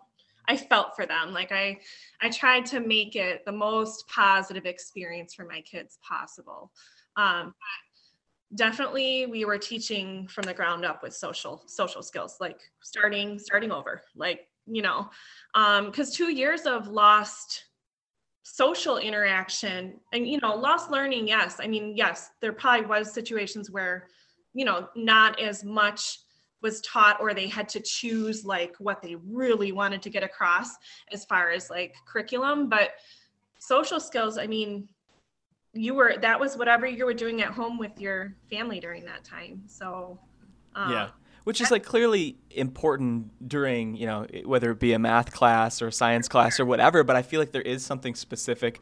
[0.49, 1.31] I felt for them.
[1.31, 1.77] Like I,
[2.21, 6.71] I tried to make it the most positive experience for my kids possible.
[7.15, 7.53] Um,
[8.55, 13.71] definitely we were teaching from the ground up with social social skills like starting starting
[13.71, 15.07] over like you know
[15.53, 17.65] um because two years of lost
[18.41, 23.69] social interaction and you know lost learning yes i mean yes there probably was situations
[23.69, 24.07] where
[24.53, 26.17] you know not as much
[26.61, 30.75] was taught or they had to choose like what they really wanted to get across
[31.11, 32.69] as far as like curriculum.
[32.69, 32.91] But
[33.61, 34.87] social skills i mean
[35.73, 39.23] you were that was whatever you were doing at home with your family during that
[39.23, 39.61] time.
[39.67, 40.17] So
[40.75, 41.09] um, yeah
[41.43, 45.89] which is like clearly important during you know whether it be a math class or
[45.89, 48.79] science class or whatever but i feel like there is something specific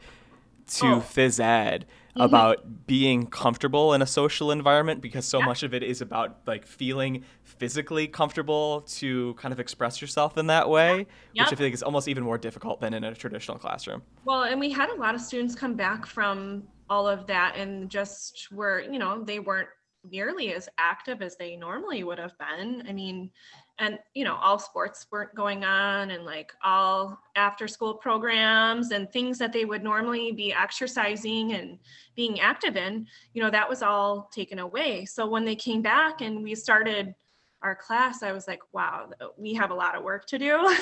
[0.66, 1.00] to oh.
[1.00, 1.86] phys ed
[2.18, 2.34] mm-hmm.
[2.34, 5.46] about being comfortable in a social environment because so yeah.
[5.46, 10.46] much of it is about like feeling physically comfortable to kind of express yourself in
[10.46, 11.44] that way yeah.
[11.44, 14.42] which i feel like is almost even more difficult than in a traditional classroom well
[14.42, 18.48] and we had a lot of students come back from all of that and just
[18.52, 19.68] were you know they weren't
[20.10, 22.84] nearly as active as they normally would have been.
[22.88, 23.30] I mean,
[23.78, 29.10] and you know, all sports weren't going on and like all after school programs and
[29.12, 31.78] things that they would normally be exercising and
[32.16, 35.04] being active in, you know, that was all taken away.
[35.04, 37.14] So when they came back and we started
[37.62, 40.76] our class, I was like, wow, we have a lot of work to do.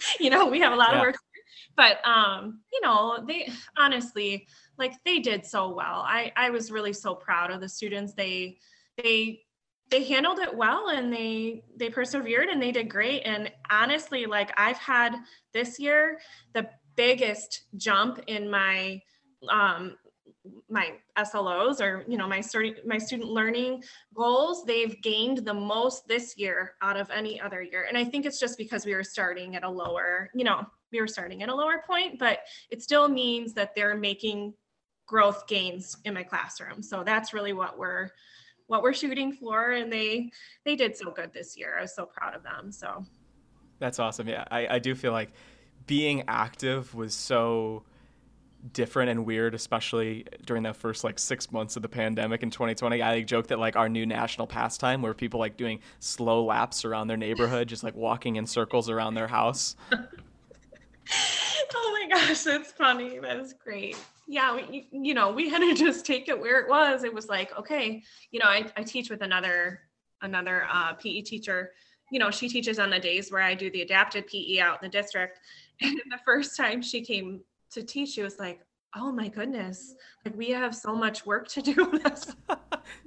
[0.20, 0.98] you know, we have a lot yeah.
[0.98, 1.16] of work.
[1.76, 4.46] But um, you know, they honestly,
[4.78, 6.04] like they did so well.
[6.06, 8.14] I I was really so proud of the students.
[8.14, 8.58] They
[8.96, 9.42] they
[9.92, 13.22] they handled it well and they they persevered and they did great.
[13.24, 15.14] And honestly like i've had
[15.52, 16.18] this year
[16.54, 19.00] the biggest jump in my
[19.48, 19.96] um
[20.68, 22.42] my SLOs or you know my
[22.84, 23.82] my student learning
[24.14, 24.64] goals.
[24.64, 27.86] They've gained the most this year out of any other year.
[27.88, 31.00] And I think it's just because we were starting at a lower you know we
[31.00, 34.54] were starting at a lower point but it still means that they're making
[35.06, 36.82] growth gains in my classroom.
[36.82, 38.10] So that's really what we're
[38.66, 40.30] what we're shooting for and they
[40.64, 41.76] they did so good this year.
[41.78, 43.04] I was so proud of them so.
[43.78, 44.28] That's awesome.
[44.28, 45.30] Yeah i, I do feel like
[45.86, 47.82] being active was so
[48.72, 53.02] different and weird especially during the first like six months of the pandemic in 2020
[53.02, 56.84] i like, joke that like our new national pastime where people like doing slow laps
[56.84, 59.76] around their neighborhood just like walking in circles around their house.
[61.74, 63.18] Oh my gosh that's funny.
[63.18, 67.04] That's great yeah, we, you know, we had to just take it where it was.
[67.04, 69.80] It was like, okay, you know, I, I teach with another
[70.22, 71.72] another uh, PE teacher.
[72.10, 74.90] You know, she teaches on the days where I do the adapted PE out in
[74.90, 75.40] the district.
[75.80, 77.40] And the first time she came
[77.72, 78.60] to teach, she was like,
[78.94, 82.00] "Oh my goodness, like we have so much work to do."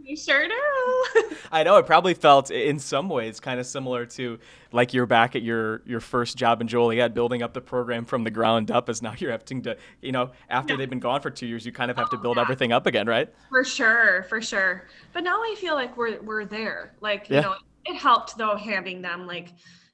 [0.08, 1.36] We sure do.
[1.52, 4.39] I know it probably felt in some ways kind of similar to
[4.71, 8.24] like you're back at your your first job in Joliet, building up the program from
[8.24, 8.88] the ground up.
[8.89, 10.78] As now you're having to, you know, after yeah.
[10.78, 12.43] they've been gone for two years, you kind of have to oh, build yeah.
[12.43, 13.34] everything up again, right?
[13.50, 14.86] For sure, for sure.
[15.13, 16.95] But now I feel like we're we're there.
[17.02, 17.41] Like you yeah.
[17.41, 19.50] know, it helped though having them like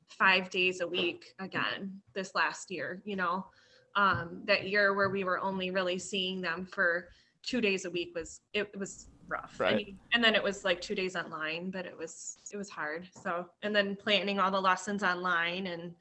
[0.07, 3.01] five days a week again this last year.
[3.05, 3.45] You know,
[3.95, 7.09] um, that year where we were only really seeing them for
[7.43, 9.59] two days a week was it was rough.
[9.59, 9.73] Right.
[9.73, 12.69] I mean, and then it was like two days online, but it was it was
[12.69, 13.07] hard.
[13.23, 15.93] So and then planning all the lessons online and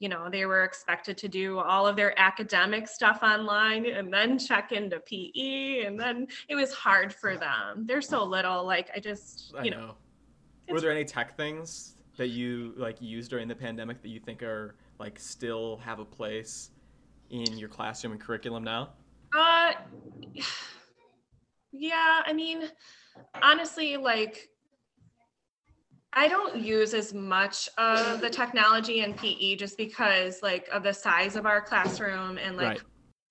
[0.00, 4.38] you know they were expected to do all of their academic stuff online and then
[4.38, 7.86] check into PE and then it was hard for them.
[7.86, 8.64] They're so little.
[8.64, 9.86] Like I just you I know.
[9.86, 9.94] know.
[10.68, 14.42] Were there any tech things that you like used during the pandemic that you think
[14.42, 16.70] are like still have a place
[17.42, 18.90] in your classroom and curriculum now?
[19.36, 19.72] Uh
[21.72, 22.70] yeah, I mean,
[23.42, 24.48] honestly, like
[26.12, 30.92] I don't use as much of the technology in PE just because like of the
[30.92, 32.82] size of our classroom and like right.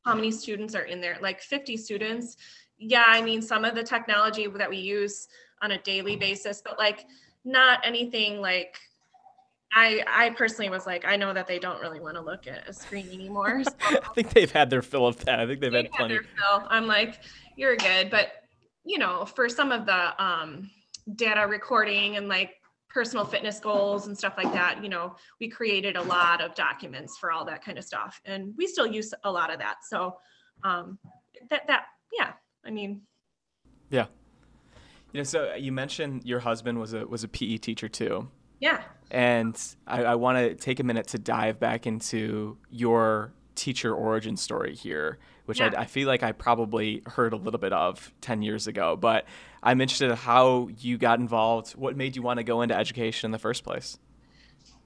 [0.06, 1.18] how many students are in there.
[1.22, 2.36] Like 50 students.
[2.78, 5.28] Yeah, I mean some of the technology that we use
[5.62, 7.06] on a daily basis, but like
[7.46, 8.78] not anything like
[9.76, 12.68] I I personally was like, I know that they don't really want to look at
[12.68, 13.64] a screen anymore.
[13.64, 15.40] So I think they've had their fill of that.
[15.40, 16.16] I think they've, they've had plenty.
[16.16, 17.20] Had I'm like,
[17.56, 18.32] you're good, but
[18.86, 20.70] you know, for some of the um,
[21.16, 22.56] data recording and like
[22.90, 27.18] personal fitness goals and stuff like that, you know, we created a lot of documents
[27.18, 29.78] for all that kind of stuff, and we still use a lot of that.
[29.88, 30.18] So
[30.64, 31.00] um,
[31.50, 31.86] that that
[32.18, 32.34] yeah,
[32.66, 33.02] I mean,
[33.90, 34.06] yeah.
[35.12, 38.30] You know, so you mentioned your husband was a was a PE teacher too.
[38.63, 38.82] Yeah.
[39.12, 44.38] and I, I want to take a minute to dive back into your teacher origin
[44.38, 45.71] story here, which Yeah.
[45.78, 48.95] I, I feel like I probably heard a little bit of 10 years ago.
[48.95, 49.26] But
[49.62, 51.71] I'm interested in how you got involved.
[51.73, 53.99] What made you want to go into education in the first place?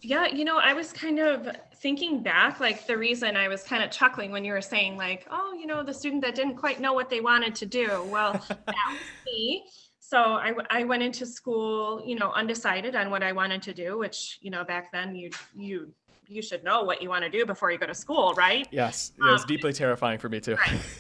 [0.02, 3.84] Yeah, you know, I was kind of thinking back, like the reason I was kind
[3.84, 6.80] of chuckling when you were saying, like, oh, you know, the student that didn't quite
[6.80, 8.04] know what they wanted to do.
[8.12, 9.66] Well, that was me.
[10.10, 13.98] So I, I went into school, you know, undecided on what I wanted to do,
[13.98, 15.92] which, you know, back then you, you,
[16.30, 18.70] you should know what you want to do before you go to school, right?
[18.72, 20.56] Yes, it was deeply terrifying for me too.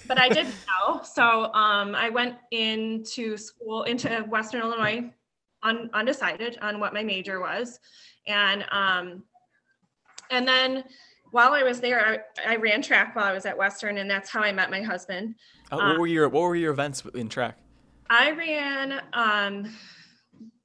[0.09, 0.45] but I did
[0.87, 1.01] know.
[1.03, 5.09] So um, I went into school into Western Illinois
[5.63, 7.79] un, undecided on what my major was,
[8.27, 9.23] and um,
[10.31, 10.83] and then
[11.31, 14.29] while I was there, I, I ran track while I was at Western, and that's
[14.29, 15.35] how I met my husband.
[15.71, 17.57] Uh, what were your What were your events in track?
[18.09, 19.75] I ran um,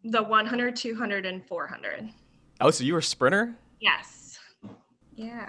[0.05, 2.09] the 100, 200, and 400.
[2.61, 3.55] Oh, so you were a sprinter?
[3.81, 4.39] Yes.
[5.15, 5.49] Yeah.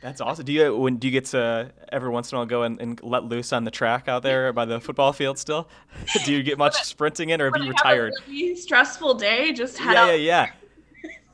[0.00, 0.44] That's awesome.
[0.44, 3.02] Do you when do you get to every once in a while go and, and
[3.02, 5.66] let loose on the track out there by the football field still?
[6.26, 8.12] do you get much sprinting in, or have When you I have a retired?
[8.28, 10.46] really stressful day, just head Yeah, out yeah,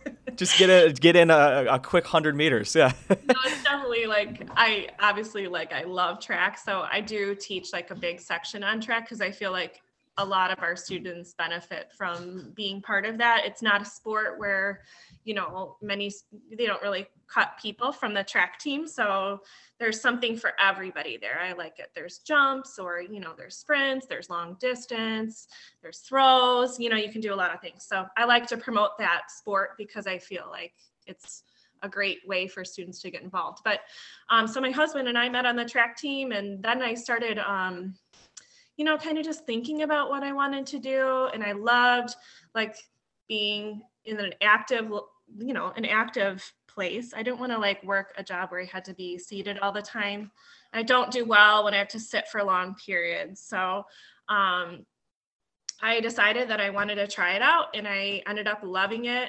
[0.07, 0.13] yeah.
[0.37, 2.75] Just get a get in a, a quick hundred meters.
[2.77, 2.93] Yeah.
[3.09, 7.91] no, it's definitely like I obviously like I love track, so I do teach like
[7.91, 9.83] a big section on track because I feel like
[10.21, 13.43] a lot of our students benefit from being part of that.
[13.47, 14.83] It's not a sport where,
[15.25, 16.13] you know, many
[16.57, 19.41] they don't really cut people from the track team, so
[19.79, 21.41] there's something for everybody there.
[21.41, 21.91] I like it.
[21.95, 25.49] There's jumps or, you know, there's sprints, there's long distance,
[25.81, 27.87] there's throws, you know, you can do a lot of things.
[27.89, 30.75] So I like to promote that sport because I feel like
[31.07, 31.45] it's
[31.83, 33.61] a great way for students to get involved.
[33.65, 33.81] But
[34.29, 37.39] um, so my husband and I met on the track team, and then I started,
[37.39, 37.95] um,
[38.81, 41.29] you know, kind of just thinking about what I wanted to do.
[41.35, 42.15] And I loved
[42.55, 42.75] like
[43.29, 44.91] being in an active,
[45.37, 47.13] you know, an active place.
[47.15, 49.71] I didn't want to like work a job where I had to be seated all
[49.71, 50.31] the time.
[50.73, 53.43] I don't do well when I have to sit for long periods.
[53.43, 53.85] So
[54.31, 54.87] um,
[55.83, 59.29] I decided that I wanted to try it out, and I ended up loving it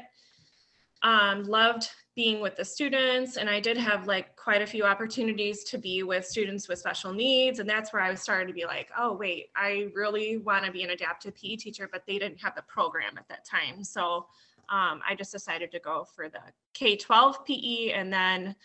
[1.03, 5.63] um, loved being with the students and i did have like quite a few opportunities
[5.63, 8.89] to be with students with special needs and that's where i starting to be like
[8.97, 12.53] oh wait i really want to be an adaptive pe teacher but they didn't have
[12.55, 14.25] the program at that time so
[14.69, 16.41] um, i just decided to go for the
[16.73, 18.55] k-12 pe and then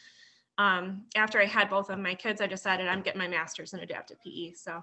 [0.59, 3.81] um, after i had both of my kids i decided i'm getting my master's in
[3.81, 4.83] adaptive pe so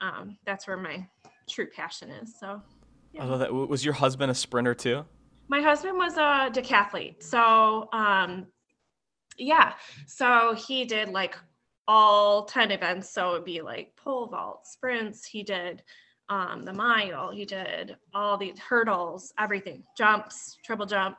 [0.00, 1.06] um, that's where my
[1.48, 2.60] true passion is so
[3.18, 3.52] I love that.
[3.52, 5.04] Was your husband a sprinter too?
[5.50, 7.24] My husband was a decathlete.
[7.24, 8.46] So, um,
[9.36, 9.72] yeah.
[10.06, 11.36] So he did like
[11.88, 13.10] all 10 events.
[13.10, 15.26] So it'd be like pole vault, sprints.
[15.26, 15.82] He did
[16.28, 17.32] um, the mile.
[17.32, 21.16] He did all the hurdles, everything, jumps, triple jump,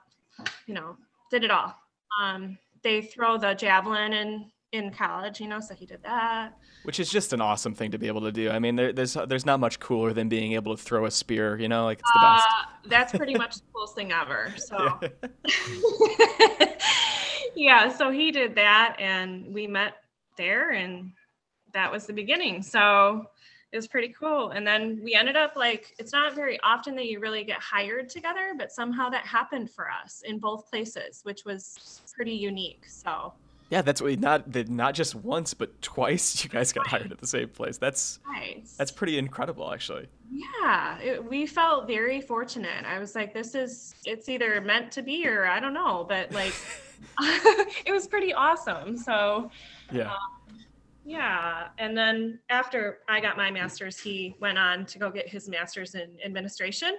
[0.65, 0.95] you know,
[1.29, 1.75] did it all.
[2.23, 6.57] Um, they throw the javelin in in college, you know, so he did that.
[6.83, 8.49] Which is just an awesome thing to be able to do.
[8.49, 11.59] I mean, there, there's there's not much cooler than being able to throw a spear.
[11.59, 12.47] You know, like it's the best.
[12.47, 14.53] Uh, that's pretty much the coolest thing ever.
[14.57, 14.99] So
[17.55, 19.95] yeah, so he did that and we met
[20.37, 21.11] there and
[21.73, 22.61] that was the beginning.
[22.63, 23.25] So
[23.71, 24.49] it was pretty cool.
[24.49, 28.09] And then we ended up like it's not very often that you really get hired
[28.09, 32.83] together, but somehow that happened for us in both places, which was pretty unique.
[32.87, 33.33] So
[33.71, 37.25] Yeah, that's what not not just once but twice you guys got hired at the
[37.25, 37.77] same place.
[37.77, 38.75] That's nice.
[38.77, 40.07] that's pretty incredible actually.
[40.29, 42.85] yeah, it, we felt very fortunate.
[42.85, 46.33] I was like, this is it's either meant to be or I don't know, but
[46.33, 46.53] like
[47.85, 48.97] it was pretty awesome.
[48.97, 49.49] So
[49.89, 50.11] Yeah.
[50.11, 50.17] Um,
[51.05, 51.69] yeah.
[51.77, 55.95] And then after I got my master's, he went on to go get his master's
[55.95, 56.97] in administration.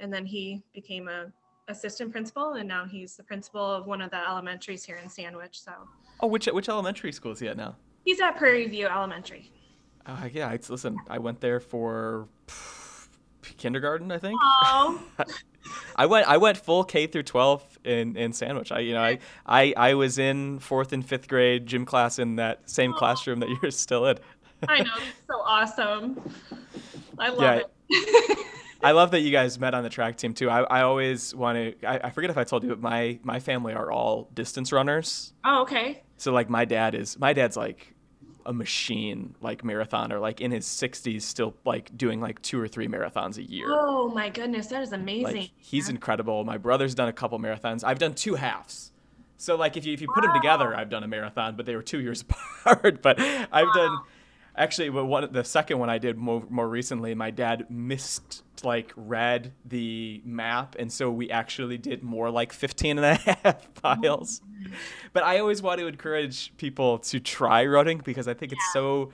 [0.00, 1.32] And then he became a
[1.68, 5.60] assistant principal and now he's the principal of one of the elementaries here in Sandwich.
[5.62, 5.72] So
[6.20, 7.76] Oh, which which elementary school is he at now?
[8.04, 9.50] he's at Prairie View Elementary.
[10.06, 13.08] Uh, yeah, it's, listen, I went there for pff,
[13.56, 14.38] kindergarten, I think.
[14.42, 15.02] Oh,
[15.96, 18.70] I went I went full K through 12 in, in Sandwich.
[18.70, 22.36] I you know I, I I was in fourth and fifth grade gym class in
[22.36, 24.18] that same classroom that you're still in.
[24.68, 24.90] I know.
[24.96, 26.20] It's so awesome.
[27.18, 27.62] I love Yeah.
[27.90, 28.46] it.
[28.84, 30.50] I love that you guys met on the track team too.
[30.50, 31.86] I, I always want to.
[31.86, 35.32] I, I forget if I told you, but my my family are all distance runners.
[35.44, 36.02] oh, okay.
[36.16, 37.94] So like my dad is my dad's like
[38.46, 42.86] a machine like marathoner, like in his 60s, still like doing like two or three
[42.88, 43.66] marathons a year.
[43.70, 45.24] Oh my goodness, that is amazing.
[45.24, 46.44] Like he's incredible.
[46.44, 47.82] My brother's done a couple marathons.
[47.84, 48.92] I've done two halves.
[49.38, 51.74] So like if you if you put them together, I've done a marathon, but they
[51.74, 52.22] were two years
[52.66, 53.02] apart.
[53.02, 53.98] But I've done
[54.56, 58.92] Actually, but one the second one I did more, more recently, my dad missed like
[58.96, 64.40] read the map and so we actually did more like 15 and a half miles.
[65.12, 69.10] But I always want to encourage people to try running because I think it's so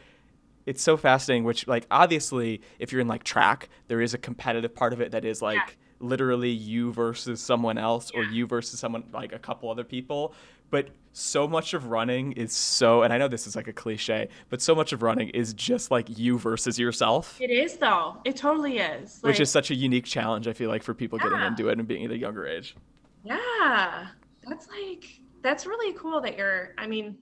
[0.66, 4.74] it's so fascinating which like obviously if you're in like track, there is a competitive
[4.74, 6.06] part of it that is like Yeah.
[6.06, 10.34] literally you versus someone else or you versus someone like a couple other people
[10.70, 14.28] but so much of running is so and i know this is like a cliche
[14.48, 18.16] but so much of running is just like you versus yourself It is though.
[18.24, 19.18] It totally is.
[19.22, 21.88] which is such a unique challenge i feel like for people getting into it and
[21.88, 22.76] being at a younger age
[23.24, 24.06] Yeah,
[24.48, 26.74] that's like that's really cool that you're.
[26.78, 27.16] I mean,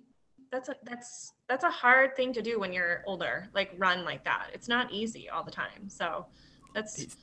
[0.52, 3.48] that's a that's that's a hard thing to do when you're older.
[3.54, 4.48] Like run like that.
[4.52, 5.88] It's not easy all the time.
[5.88, 6.26] So
[6.74, 7.16] that's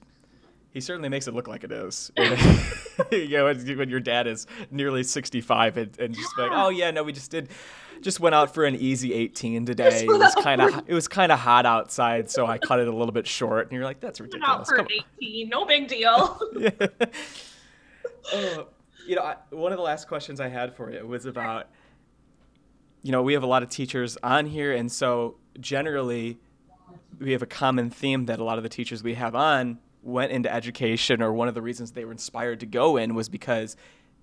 [0.75, 2.11] he certainly makes it look like it is
[3.11, 7.01] you know when your dad is nearly 65 and, and just like oh yeah no
[7.01, 7.49] we just did
[8.01, 11.31] just went out for an easy 18 today it was kind of it was kind
[11.31, 14.19] of hot outside so i cut it a little bit short and you're like that's
[14.19, 15.49] ridiculous for Come an 18.
[15.49, 16.39] No big deal.
[16.57, 16.69] yeah.
[18.33, 18.63] Uh,
[19.05, 21.69] you know, I, one of the last questions I had for you was about,
[23.03, 26.39] you know, we have a lot of teachers on here, and so generally,
[27.19, 30.31] we have a common theme that a lot of the teachers we have on went
[30.31, 33.75] into education, or one of the reasons they were inspired to go in was because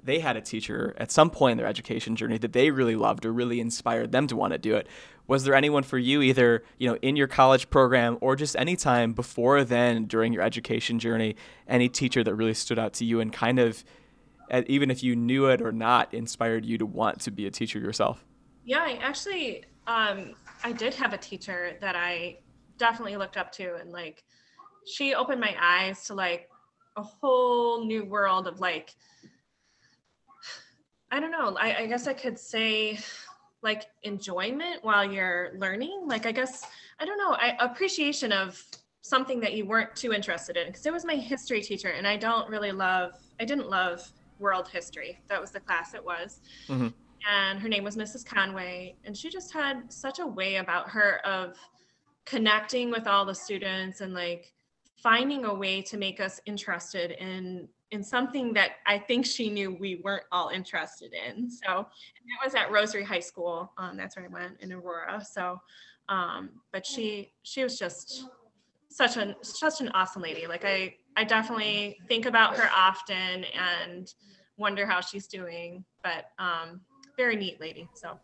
[0.05, 3.27] they had a teacher at some point in their education journey that they really loved
[3.27, 4.87] or really inspired them to want to do it.
[5.27, 8.75] Was there anyone for you, either you know, in your college program or just any
[8.75, 11.37] time before then during your education journey,
[11.69, 13.85] any teacher that really stood out to you and kind of,
[14.51, 17.51] uh, even if you knew it or not, inspired you to want to be a
[17.51, 18.25] teacher yourself?
[18.65, 22.39] Yeah, I actually, um, I did have a teacher that I
[22.79, 24.25] definitely looked up to, and like,
[24.87, 26.49] she opened my eyes to like
[26.97, 28.95] a whole new world of like,
[31.11, 31.57] I don't know.
[31.59, 32.99] I, I guess I could say
[33.63, 36.05] like enjoyment while you're learning.
[36.07, 36.65] Like, I guess
[36.99, 37.35] I don't know.
[37.35, 38.63] I appreciation of
[39.03, 42.17] something that you weren't too interested in because it was my history teacher, and I
[42.17, 43.13] don't really love.
[43.41, 45.21] I didn't love world history.
[45.29, 46.93] That was the class it was Mhm.
[47.29, 48.25] and her name was Mrs.
[48.27, 48.97] Conway.
[49.05, 51.57] And she just had such a way about her of
[52.25, 54.53] connecting with all the students and like
[55.03, 59.77] finding a way to make us interested in in something that I think she knew
[59.79, 61.51] we weren't all interested in.
[61.51, 63.71] So that was at Rosary High School.
[63.77, 65.23] Um, that's where I went in Aurora.
[65.23, 65.61] So,
[66.09, 68.29] um, but she she was just
[68.89, 70.47] such an such an awesome lady.
[70.47, 74.13] Like I I definitely think about her often and
[74.57, 75.85] wonder how she's doing.
[76.03, 76.81] But um,
[77.17, 77.89] very neat lady.
[77.95, 78.19] So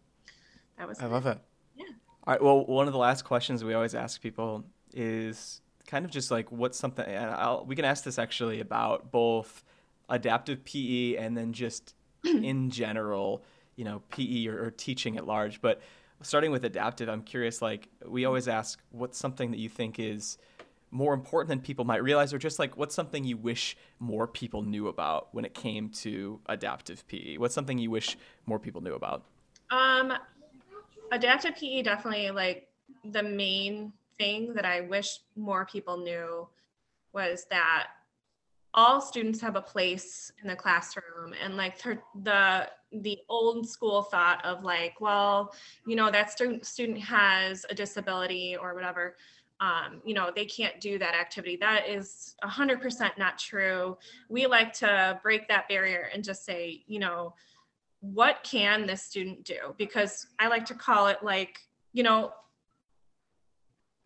[0.79, 1.39] that was I love it.
[1.77, 1.85] Yeah.
[2.27, 2.43] All right.
[2.43, 4.65] Well, one of the last questions we always ask people
[4.95, 9.11] is kind of just like what's something, and I'll, we can ask this actually about
[9.11, 9.65] both
[10.09, 13.43] adaptive PE and then just in general,
[13.75, 15.61] you know, PE or, or teaching at large.
[15.61, 15.81] But
[16.23, 20.39] starting with adaptive, I'm curious, like, we always ask what's something that you think is
[20.91, 24.63] more important than people might realize, or just like what's something you wish more people
[24.63, 27.39] knew about when it came to adaptive PE?
[27.39, 28.17] What's something you wish
[28.47, 29.25] more people knew about?
[29.71, 30.13] Um,
[31.13, 32.69] adaptive PE definitely like
[33.05, 36.49] the main thing that I wish more people knew
[37.13, 37.89] was that
[38.75, 41.35] all students have a place in the classroom.
[41.43, 45.53] And like th- the the old school thought of like well
[45.87, 49.15] you know that student student has a disability or whatever
[49.61, 51.57] um, you know they can't do that activity.
[51.57, 53.99] That is 100% not true.
[54.29, 57.35] We like to break that barrier and just say you know
[58.01, 59.75] what can this student do?
[59.77, 61.59] Because i like to call it like
[61.93, 62.33] you know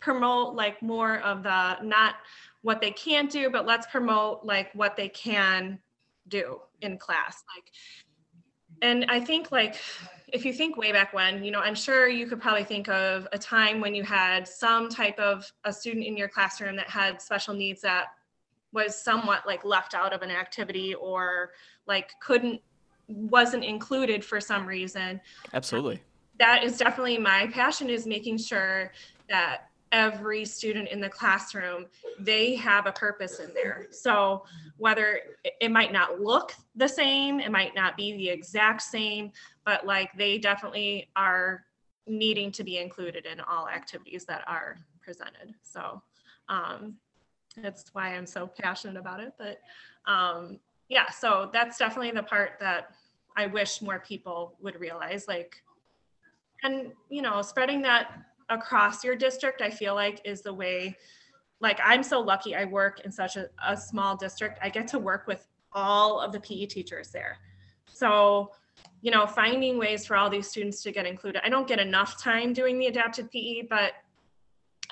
[0.03, 2.17] promote like more of the not
[2.63, 5.79] what they can't do but let's promote like what they can
[6.29, 7.71] do in class like
[8.83, 9.77] and i think like
[10.33, 13.29] if you think way back when you know i'm sure you could probably think of
[13.33, 17.23] a time when you had some type of a student in your classroom that had
[17.23, 18.07] special needs that
[18.73, 21.51] was somewhat like left out of an activity or
[21.87, 22.61] like couldn't
[23.07, 25.21] wasn't included for some reason
[25.55, 26.01] Absolutely.
[26.41, 28.91] that is definitely my passion is making sure
[29.29, 31.87] that every student in the classroom
[32.19, 33.87] they have a purpose in there.
[33.91, 34.45] So
[34.79, 39.33] whether it- might not look the same it might not be the exact same
[39.65, 41.65] but like they definitely are
[42.07, 45.55] needing to be included in all activities that are presented.
[45.63, 46.03] So
[46.49, 46.97] um
[47.57, 49.59] that's why i'm so passionate about it but
[50.07, 52.95] um yeah so that's definitely the part that
[53.37, 55.63] i wish more people would realize like
[56.63, 58.23] and you know spreading that
[58.53, 60.97] across your district i feel like is the way
[61.61, 64.99] like i'm so lucky i work in such a, a small district i get to
[64.99, 67.39] work with all of the pe teachers there
[67.93, 68.51] so
[69.01, 72.21] you know finding ways for all these students to get included i don't get enough
[72.23, 73.93] time doing the adapted pe but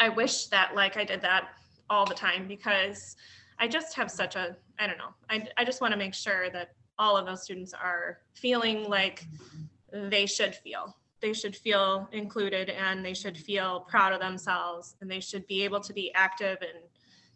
[0.01, 1.51] I wish that like I did that
[1.91, 3.17] all the time because
[3.59, 5.15] I just have such a I don't know.
[5.29, 9.27] I I just want to make sure that all of those students are feeling like
[9.93, 10.97] they should feel.
[11.21, 15.63] They should feel included and they should feel proud of themselves and they should be
[15.63, 16.83] able to be active and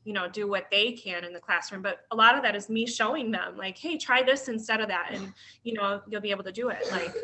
[0.05, 2.69] you know do what they can in the classroom but a lot of that is
[2.69, 5.33] me showing them like hey try this instead of that and
[5.63, 7.15] you know you'll be able to do it like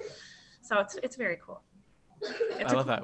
[0.63, 1.61] so it's it's very cool
[2.23, 3.03] it's i love cool, that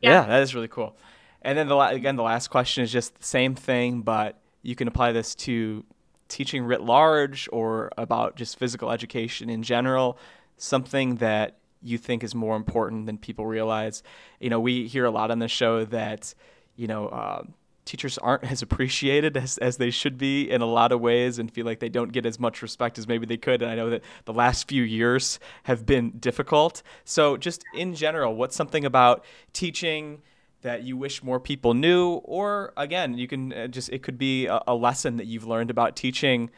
[0.00, 0.10] yeah.
[0.10, 0.26] yeah.
[0.26, 0.96] that is really cool
[1.42, 4.88] and then the again the last question is just the same thing but you can
[4.88, 5.84] apply this to
[6.28, 10.18] teaching writ large or about just physical education in general
[10.56, 14.02] something that you think is more important than people realize
[14.40, 16.34] you know we hear a lot on the show that
[16.76, 17.42] you know uh,
[17.84, 21.50] teachers aren't as appreciated as, as they should be in a lot of ways and
[21.50, 23.62] feel like they don't get as much respect as maybe they could.
[23.62, 26.82] And I know that the last few years have been difficult.
[27.04, 30.22] So, just in general, what's something about teaching?
[30.62, 34.46] that you wish more people knew or again you can uh, just it could be
[34.46, 36.48] a, a, lesson that you've learned about teaching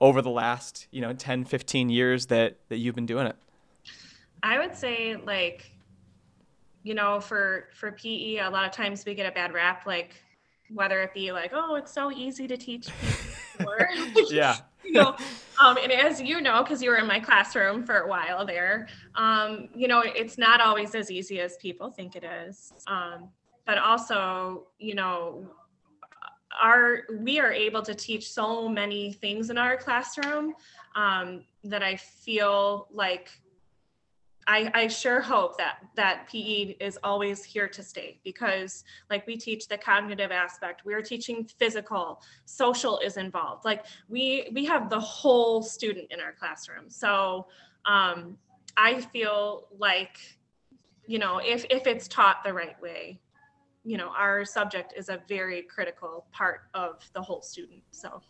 [0.00, 3.36] over the last you know 10 15 years that that you've been doing it
[4.42, 5.70] i would say like
[6.82, 10.14] you know for for pe a lot of times we get a bad rap like
[10.72, 12.88] whether it be like, oh, it's so easy to teach
[13.66, 13.88] or
[14.30, 14.56] yeah.
[14.84, 15.16] you know,
[15.60, 18.88] um, and as you know, because you were in my classroom for a while there,
[19.14, 22.72] um, you know, it's not always as easy as people think it is.
[22.86, 23.28] Um,
[23.66, 25.46] but also, you know,
[26.60, 30.54] our we are able to teach so many things in our classroom
[30.96, 33.30] um, that I feel like
[34.50, 39.36] I, I sure hope that that PE is always here to stay because like we
[39.36, 43.64] teach the cognitive aspect, we're teaching physical, social is involved.
[43.64, 46.90] Like we we have the whole student in our classroom.
[46.90, 47.46] So
[47.86, 48.36] um,
[48.76, 50.18] I feel like
[51.06, 53.20] you know if if it's taught the right way,
[53.84, 57.82] you know our subject is a very critical part of the whole student.
[57.92, 58.20] So.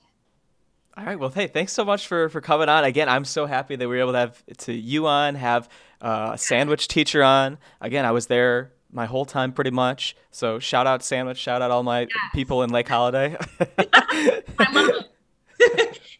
[0.97, 1.19] All right.
[1.19, 2.85] Well, hey, thanks so much for for coming on.
[2.85, 5.69] Again, I'm so happy that we were able to have to you on, have
[6.01, 7.59] uh, a sandwich teacher on.
[7.81, 10.17] Again, I was there my whole time pretty much.
[10.31, 12.11] So shout out sandwich, shout out all my yes.
[12.35, 13.37] people in Lake Holiday.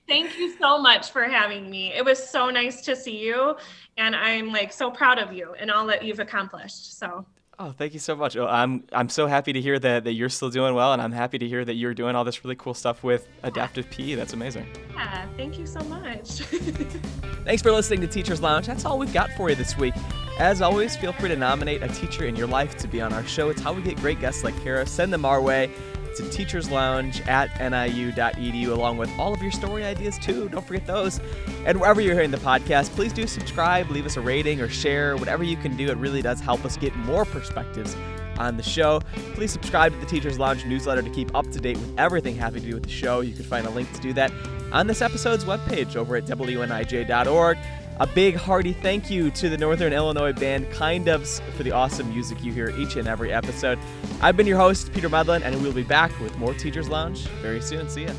[0.09, 1.93] Thank you so much for having me.
[1.93, 3.57] It was so nice to see you,
[3.97, 6.99] and I'm like so proud of you and all that you've accomplished.
[6.99, 7.27] So
[7.63, 8.39] Oh, thank you so much.
[8.39, 11.37] I'm I'm so happy to hear that, that you're still doing well, and I'm happy
[11.37, 14.15] to hear that you're doing all this really cool stuff with adaptive PE.
[14.15, 14.67] That's amazing.
[14.95, 16.31] Yeah, thank you so much.
[17.45, 18.67] Thanks for listening to Teachers Lounge.
[18.67, 19.93] That's all we've got for you this week.
[20.39, 23.27] As always, feel free to nominate a teacher in your life to be on our
[23.27, 23.51] show.
[23.51, 24.87] It's how we get great guests like Kara.
[24.87, 25.71] Send them our way
[26.17, 30.49] to Teachers Lounge at niu.edu, along with all of your story ideas, too.
[30.49, 31.21] Don't forget those.
[31.67, 35.17] And wherever you're hearing the podcast, please do subscribe, leave us a rating, or share.
[35.17, 37.97] Whatever you can do, it really does help us get more perspectives
[38.39, 39.01] on the show.
[39.35, 42.63] Please subscribe to the Teachers Lounge newsletter to keep up to date with everything having
[42.63, 43.21] to do with the show.
[43.21, 44.33] You can find a link to do that
[44.73, 47.59] on this episode's webpage over at wnij.org.
[48.01, 52.09] A big hearty thank you to the Northern Illinois band Kind Ofs for the awesome
[52.09, 53.79] music you hear each and every episode.
[54.23, 57.61] I've been your host, Peter Medlin, and we'll be back with more Teachers Lounge very
[57.61, 57.91] soon.
[57.91, 58.13] See ya.